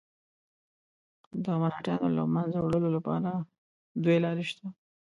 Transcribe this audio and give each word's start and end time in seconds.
د 1.43 1.45
مرهټیانو 1.61 2.07
له 2.17 2.23
منځه 2.33 2.57
وړلو 2.61 2.89
لپاره 2.97 3.31
دوې 4.03 4.17
لارې 4.25 4.43
شته. 4.51 4.65